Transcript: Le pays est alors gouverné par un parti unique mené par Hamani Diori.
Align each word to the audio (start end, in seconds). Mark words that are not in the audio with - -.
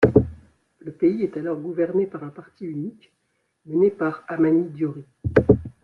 Le 0.79 0.91
pays 0.91 1.21
est 1.21 1.37
alors 1.37 1.59
gouverné 1.59 2.07
par 2.07 2.23
un 2.23 2.29
parti 2.29 2.65
unique 2.65 3.13
mené 3.67 3.91
par 3.91 4.23
Hamani 4.27 4.67
Diori. 4.69 5.03